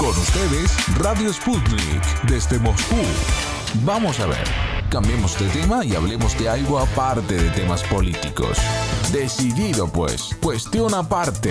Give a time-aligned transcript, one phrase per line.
[0.00, 2.96] Con ustedes, Radio Sputnik, desde Moscú.
[3.84, 4.44] Vamos a ver,
[4.90, 8.56] cambiemos de tema y hablemos de algo aparte de temas políticos.
[9.12, 11.50] Decidido pues, cuestión aparte.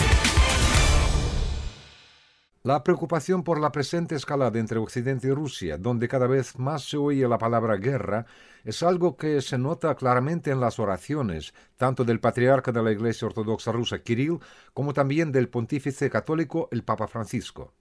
[2.63, 6.97] La preocupación por la presente escalada entre Occidente y Rusia, donde cada vez más se
[6.97, 8.25] oye la palabra guerra,
[8.63, 13.27] es algo que se nota claramente en las oraciones, tanto del patriarca de la Iglesia
[13.27, 14.39] Ortodoxa rusa Kirill,
[14.73, 17.73] como también del pontífice católico el Papa Francisco.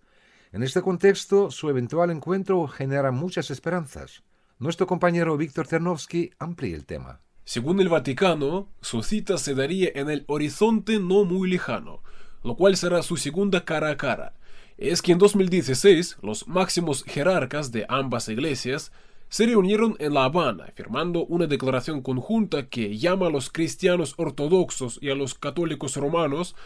[0.50, 4.22] En este contexto, su eventual encuentro genera muchas esperanzas.
[4.58, 7.20] Nuestro compañero Víctor Ternovsky amplía el tema.
[7.44, 12.02] Según el Vaticano, su cita se daría en el horizonte no muy lejano,
[12.42, 14.38] lo cual será su segunda cara a cara.
[14.78, 18.90] Es que en 2016 los máximos jerarcas de ambas iglesias
[19.28, 24.98] se reunieron en La Habana firmando una declaración conjunta que llama a los cristianos ortodoxos
[25.02, 26.56] y a los católicos romanos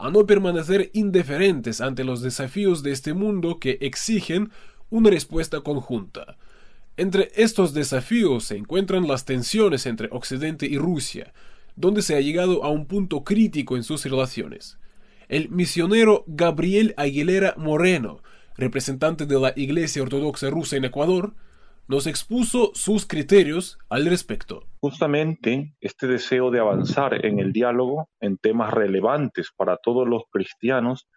[0.00, 4.50] a no permanecer indiferentes ante los desafíos de este mundo que exigen
[4.88, 6.36] una respuesta conjunta.
[6.96, 11.32] Entre estos desafíos se encuentran las tensiones entre Occidente y Rusia,
[11.76, 14.78] donde se ha llegado a un punto crítico en sus relaciones.
[15.28, 18.22] El misionero Gabriel Aguilera Moreno,
[18.56, 21.34] representante de la Iglesia Ortodoxa Rusa en Ecuador,
[21.88, 24.64] nos expuso sus criterios al respecto.
[24.80, 31.08] Justamente este deseo de avanzar en el diálogo en temas relevantes para todos los cristianos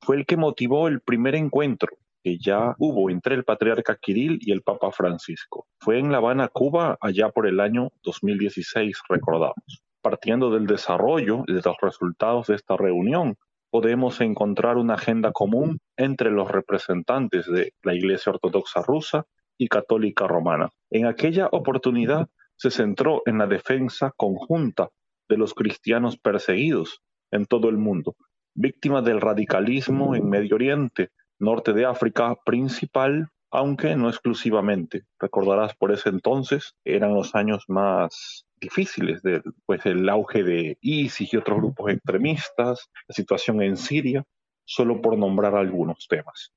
[0.00, 4.52] fue el que motivó el primer encuentro que ya hubo entre el patriarca Kirill y
[4.52, 5.66] el Papa Francisco.
[5.78, 9.82] Fue en La Habana, Cuba, allá por el año 2016, recordamos.
[10.02, 13.36] Partiendo del desarrollo de los resultados de esta reunión,
[13.70, 19.26] podemos encontrar una agenda común entre los representantes de la Iglesia Ortodoxa rusa
[19.60, 20.70] y católica romana.
[20.90, 24.88] En aquella oportunidad se centró en la defensa conjunta
[25.28, 28.16] de los cristianos perseguidos en todo el mundo,
[28.54, 35.04] víctimas del radicalismo en Medio Oriente, norte de África principal, aunque no exclusivamente.
[35.18, 41.34] Recordarás por ese entonces eran los años más difíciles, del pues el auge de ISIS
[41.34, 44.24] y otros grupos extremistas, la situación en Siria,
[44.64, 46.50] solo por nombrar algunos temas.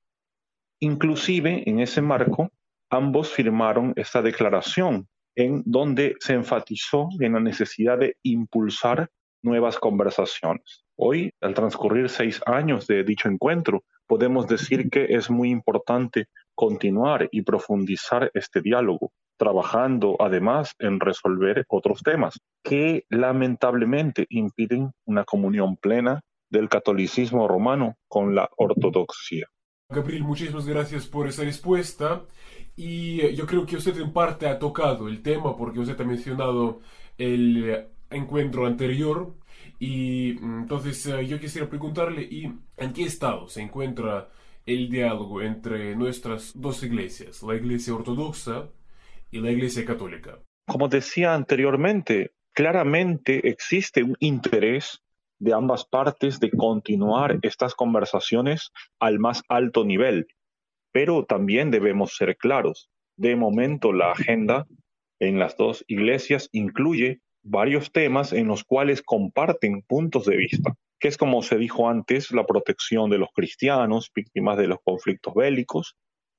[0.80, 2.50] Inclusive en ese marco
[2.90, 9.10] ambos firmaron esta declaración en donde se enfatizó en la necesidad de impulsar
[9.42, 10.84] nuevas conversaciones.
[10.96, 17.28] Hoy, al transcurrir seis años de dicho encuentro, podemos decir que es muy importante continuar
[17.32, 25.76] y profundizar este diálogo, trabajando además en resolver otros temas que lamentablemente impiden una comunión
[25.76, 29.48] plena del catolicismo romano con la ortodoxia.
[29.94, 32.24] Gabriel, muchísimas gracias por esa respuesta.
[32.76, 36.04] Y eh, yo creo que usted en parte ha tocado el tema porque usted ha
[36.04, 36.80] mencionado
[37.16, 39.34] el eh, encuentro anterior.
[39.78, 44.28] Y mm, entonces eh, yo quisiera preguntarle, ¿y en qué estado se encuentra
[44.66, 48.68] el diálogo entre nuestras dos iglesias, la iglesia ortodoxa
[49.30, 50.38] y la iglesia católica?
[50.66, 55.03] Como decía anteriormente, claramente existe un interés
[55.44, 60.26] de ambas partes de continuar estas conversaciones al más alto nivel.
[60.90, 62.88] Pero también debemos ser claros.
[63.18, 64.66] De momento la agenda
[65.20, 71.08] en las dos iglesias incluye varios temas en los cuales comparten puntos de vista, que
[71.08, 75.94] es como se dijo antes, la protección de los cristianos, víctimas de los conflictos bélicos,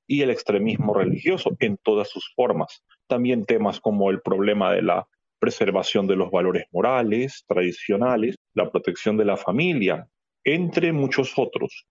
[0.08, 2.82] y el extremismo religioso en todas sus formas.
[3.06, 5.06] También temas como el problema de la
[5.46, 10.08] preservación de los valores morales, tradicionales, la protección de la familia,
[10.42, 11.86] entre muchos otros.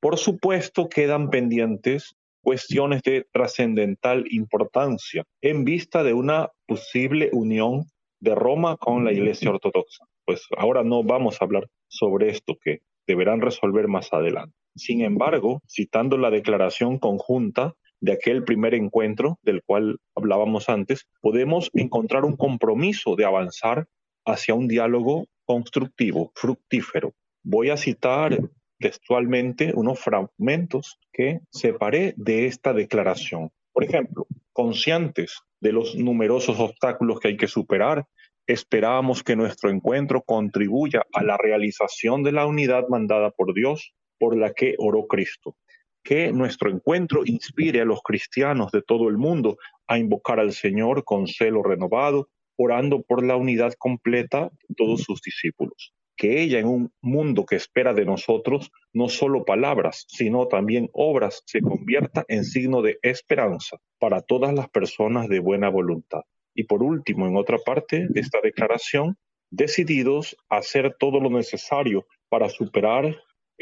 [0.00, 7.84] Por supuesto, quedan pendientes cuestiones de trascendental importancia en vista de una posible unión
[8.20, 10.06] de Roma con la Iglesia Ortodoxa.
[10.24, 14.56] Pues ahora no vamos a hablar sobre esto que deberán resolver más adelante.
[14.76, 21.70] Sin embargo, citando la declaración conjunta de aquel primer encuentro del cual hablábamos antes, podemos
[21.72, 23.86] encontrar un compromiso de avanzar
[24.26, 27.14] hacia un diálogo constructivo, fructífero.
[27.44, 28.38] Voy a citar
[28.80, 33.50] textualmente unos fragmentos que separé de esta declaración.
[33.72, 38.04] Por ejemplo, conscientes de los numerosos obstáculos que hay que superar,
[38.48, 44.36] esperábamos que nuestro encuentro contribuya a la realización de la unidad mandada por Dios por
[44.36, 45.56] la que oró Cristo.
[46.02, 49.56] Que nuestro encuentro inspire a los cristianos de todo el mundo
[49.86, 55.20] a invocar al Señor con celo renovado, orando por la unidad completa de todos sus
[55.20, 60.88] discípulos que ella en un mundo que espera de nosotros no solo palabras, sino también
[60.92, 66.20] obras se convierta en signo de esperanza para todas las personas de buena voluntad.
[66.54, 69.16] Y por último, en otra parte de esta declaración,
[69.50, 73.16] decididos a hacer todo lo necesario para superar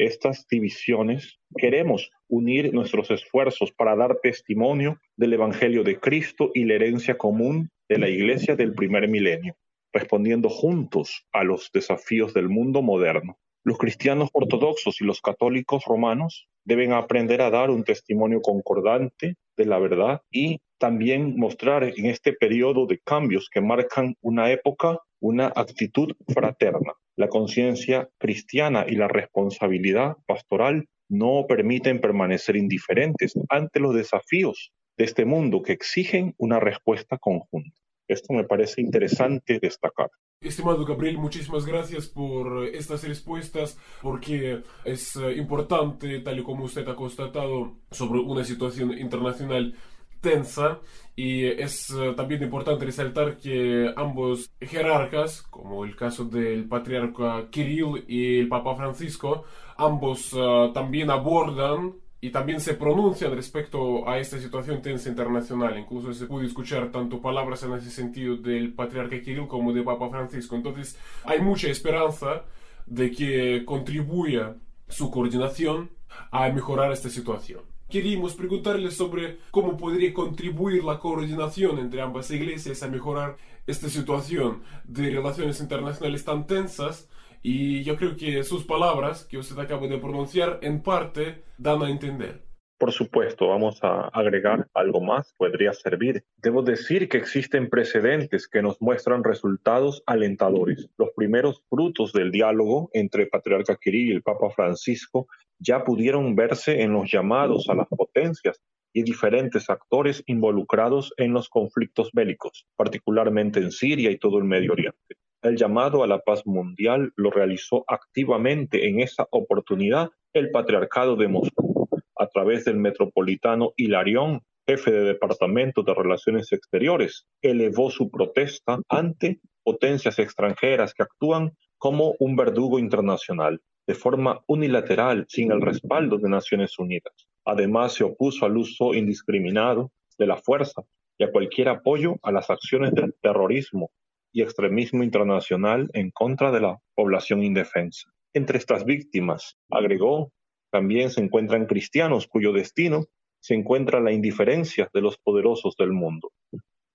[0.05, 6.75] estas divisiones, queremos unir nuestros esfuerzos para dar testimonio del Evangelio de Cristo y la
[6.75, 9.55] herencia común de la Iglesia del primer milenio,
[9.93, 13.37] respondiendo juntos a los desafíos del mundo moderno.
[13.63, 19.65] Los cristianos ortodoxos y los católicos romanos deben aprender a dar un testimonio concordante de
[19.65, 25.53] la verdad y también mostrar en este periodo de cambios que marcan una época una
[25.55, 26.93] actitud fraterna.
[27.21, 35.05] La conciencia cristiana y la responsabilidad pastoral no permiten permanecer indiferentes ante los desafíos de
[35.05, 37.79] este mundo que exigen una respuesta conjunta.
[38.07, 40.09] Esto me parece interesante destacar.
[40.41, 46.87] Estimado Gabriel, muchísimas gracias por estas respuestas, porque es eh, importante, tal y como usted
[46.87, 49.75] ha constatado, sobre una situación internacional
[50.21, 50.79] tensa
[51.15, 58.05] y es eh, también importante resaltar que ambos jerarcas, como el caso del patriarca Kirill
[58.07, 59.43] y el Papa Francisco,
[59.77, 65.77] ambos eh, también abordan y también se pronuncian respecto a esta situación tensa internacional.
[65.77, 70.07] Incluso se puede escuchar tanto palabras en ese sentido del patriarca Kirill como del Papa
[70.09, 70.55] Francisco.
[70.55, 72.43] Entonces hay mucha esperanza
[72.85, 74.55] de que contribuya
[74.87, 75.89] su coordinación
[76.31, 82.81] a mejorar esta situación queríamos preguntarle sobre cómo podría contribuir la coordinación entre ambas iglesias
[82.81, 87.07] a mejorar esta situación de relaciones internacionales tan tensas
[87.43, 91.89] y yo creo que sus palabras que usted acaba de pronunciar en parte dan a
[91.89, 92.43] entender.
[92.77, 96.23] Por supuesto, vamos a agregar algo más, podría servir.
[96.37, 100.89] Debo decir que existen precedentes que nos muestran resultados alentadores.
[100.97, 105.27] Los primeros frutos del diálogo entre el patriarca Kirill y el Papa Francisco
[105.61, 108.59] ya pudieron verse en los llamados a las potencias
[108.93, 114.73] y diferentes actores involucrados en los conflictos bélicos, particularmente en Siria y todo el Medio
[114.73, 115.15] Oriente.
[115.41, 121.27] El llamado a la paz mundial lo realizó activamente en esa oportunidad el Patriarcado de
[121.27, 121.87] Moscú
[122.17, 129.39] a través del metropolitano Hilarión, jefe de Departamento de Relaciones Exteriores, elevó su protesta ante
[129.63, 136.29] potencias extranjeras que actúan como un verdugo internacional, de forma unilateral, sin el respaldo de
[136.29, 137.13] Naciones Unidas.
[137.45, 140.83] Además, se opuso al uso indiscriminado de la fuerza
[141.17, 143.91] y a cualquier apoyo a las acciones del terrorismo
[144.31, 148.09] y extremismo internacional en contra de la población indefensa.
[148.33, 150.31] Entre estas víctimas, agregó,
[150.71, 153.05] también se encuentran cristianos cuyo destino
[153.39, 156.31] se encuentra la indiferencia de los poderosos del mundo.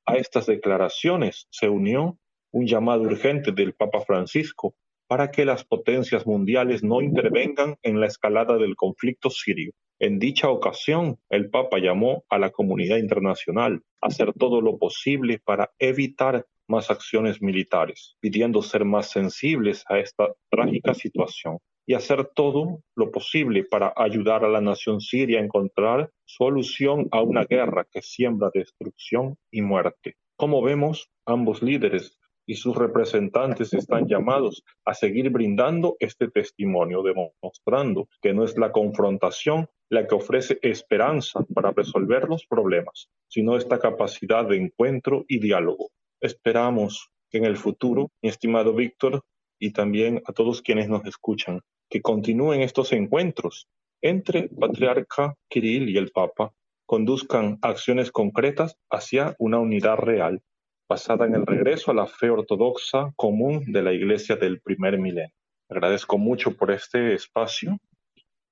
[0.06, 2.19] A estas declaraciones se unió
[2.53, 4.75] un llamado urgente del Papa Francisco
[5.06, 9.73] para que las potencias mundiales no intervengan en la escalada del conflicto sirio.
[9.99, 15.38] En dicha ocasión, el Papa llamó a la comunidad internacional a hacer todo lo posible
[15.38, 22.26] para evitar más acciones militares, pidiendo ser más sensibles a esta trágica situación y hacer
[22.35, 27.87] todo lo posible para ayudar a la nación siria a encontrar solución a una guerra
[27.91, 30.17] que siembra destrucción y muerte.
[30.37, 38.08] Como vemos, ambos líderes y sus representantes están llamados a seguir brindando este testimonio, demostrando
[38.22, 43.78] que no es la confrontación la que ofrece esperanza para resolver los problemas, sino esta
[43.78, 45.90] capacidad de encuentro y diálogo.
[46.20, 49.22] Esperamos que en el futuro, mi estimado Víctor,
[49.58, 53.69] y también a todos quienes nos escuchan, que continúen estos encuentros
[54.02, 56.52] entre Patriarca Kirill y el Papa,
[56.84, 60.43] conduzcan acciones concretas hacia una unidad real,
[60.88, 65.32] basada en el regreso a la fe ortodoxa común de la Iglesia del primer milenio.
[65.69, 67.78] Agradezco mucho por este espacio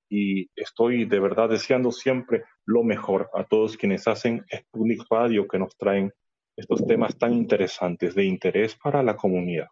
[0.08, 5.58] y estoy de verdad deseando siempre lo mejor a todos quienes hacen Sputnik Radio que
[5.58, 6.12] nos traen
[6.56, 9.68] estos temas tan interesantes de interés para la comunidad.